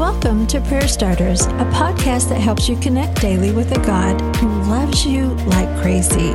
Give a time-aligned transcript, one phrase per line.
[0.00, 4.48] Welcome to Prayer Starters, a podcast that helps you connect daily with a God who
[4.62, 6.30] loves you like crazy.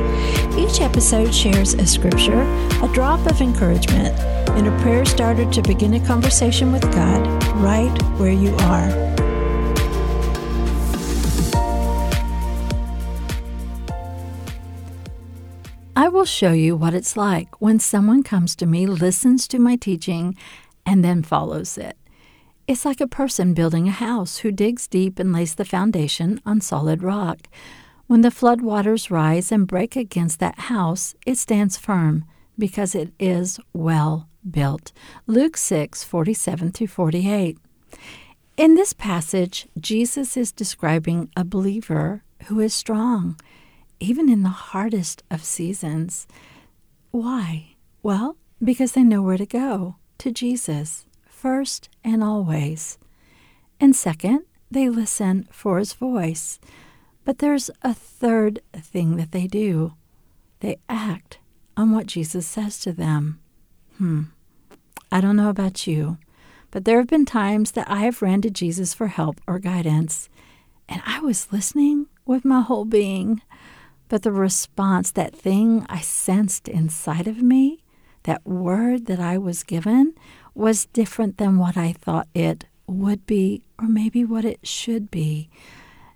[0.56, 2.42] Each episode shares a scripture,
[2.80, 4.16] a drop of encouragement,
[4.50, 7.26] and a prayer starter to begin a conversation with God
[7.56, 7.90] right
[8.20, 8.88] where you are.
[15.96, 19.74] I will show you what it's like when someone comes to me, listens to my
[19.74, 20.36] teaching,
[20.86, 21.96] and then follows it.
[22.68, 26.60] It's like a person building a house who digs deep and lays the foundation on
[26.60, 27.46] solid rock.
[28.08, 32.24] When the flood waters rise and break against that house, it stands firm
[32.58, 34.92] because it is well built.
[35.28, 37.56] Luke 6 47 through 48.
[38.56, 43.38] In this passage, Jesus is describing a believer who is strong,
[44.00, 46.26] even in the hardest of seasons.
[47.12, 47.76] Why?
[48.02, 51.05] Well, because they know where to go to Jesus
[51.46, 52.98] first and always.
[53.78, 56.58] And second, they listen for his voice.
[57.24, 59.94] But there's a third thing that they do
[60.58, 61.38] they act
[61.76, 63.38] on what Jesus says to them.
[63.98, 64.22] Hmm.
[65.12, 66.18] I don't know about you,
[66.72, 70.28] but there have been times that I have ran to Jesus for help or guidance,
[70.88, 73.40] and I was listening with my whole being.
[74.08, 77.84] But the response, that thing I sensed inside of me,
[78.24, 80.14] that word that I was given,
[80.56, 85.50] was different than what I thought it would be, or maybe what it should be.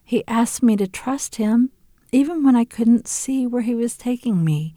[0.03, 1.71] He asked me to trust him
[2.13, 4.75] even when I couldn't see where he was taking me.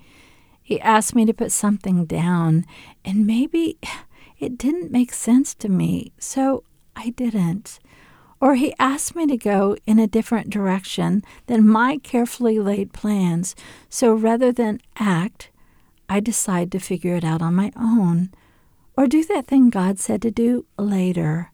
[0.61, 2.66] He asked me to put something down,
[3.03, 3.78] and maybe
[4.39, 6.64] it didn't make sense to me, so
[6.95, 7.80] I didn't.
[8.39, 13.56] Or he asked me to go in a different direction than my carefully laid plans,
[13.89, 15.50] so rather than act,
[16.09, 18.30] I decide to figure it out on my own
[18.95, 21.52] or do that thing God said to do later.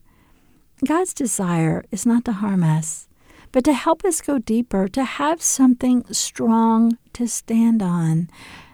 [0.86, 3.08] God's desire is not to harm us,
[3.52, 8.28] but to help us go deeper, to have something strong to stand on,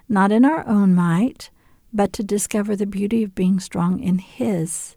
[0.08, 1.50] not in our own might,
[1.92, 4.96] but to discover the beauty of being strong in His.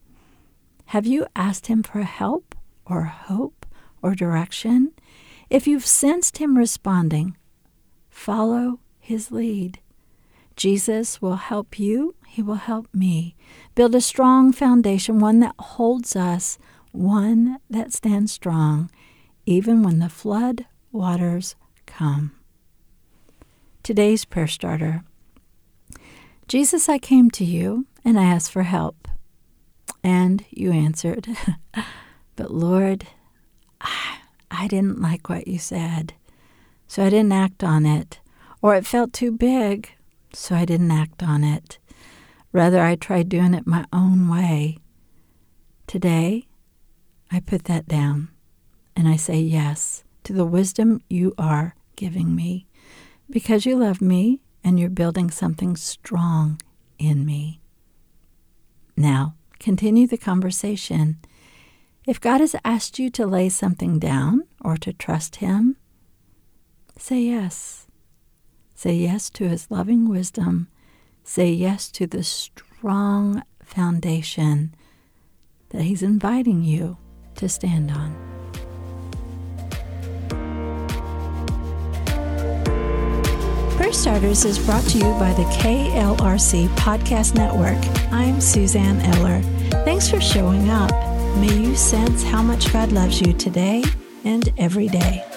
[0.88, 2.56] Have you asked Him for help
[2.86, 3.66] or hope
[4.02, 4.92] or direction?
[5.50, 7.38] If you've sensed Him responding,
[8.10, 9.80] follow His lead.
[10.60, 13.34] Jesus will help you, He will help me.
[13.76, 16.60] Build a strong foundation, one that holds us,
[16.92, 18.92] one that stands strong,
[19.46, 21.56] even when the flood waters
[21.86, 22.34] come.
[23.84, 25.06] Today's prayer starter
[26.50, 29.08] Jesus, I came to you and I asked for help.
[30.04, 31.26] And you answered,
[32.36, 33.08] But Lord,
[34.52, 36.16] I didn't like what you said,
[36.86, 38.20] so I didn't act on it.
[38.62, 39.92] Or it felt too big,
[40.34, 41.78] so I didn't act on it.
[42.52, 44.78] Rather, I tried doing it my own way.
[45.88, 46.48] Today,
[47.32, 48.30] I put that down
[48.96, 52.68] and I say yes to the wisdom you are giving me
[53.30, 56.60] because you love me and you're building something strong
[56.98, 57.62] in me.
[58.98, 61.20] Now, continue the conversation.
[62.06, 65.78] If God has asked you to lay something down or to trust Him,
[66.98, 67.88] say yes.
[68.80, 70.70] Say yes to His loving wisdom.
[71.26, 74.74] Say yes to the strong foundation
[75.72, 76.96] that He's inviting you
[77.36, 78.16] to stand on.
[83.76, 87.78] Prayer Starters is brought to you by the KLRC Podcast Network.
[88.14, 89.42] I'm Suzanne Eller.
[89.84, 90.92] Thanks for showing up.
[91.36, 93.84] May you sense how much God loves you today
[94.24, 95.29] and every day.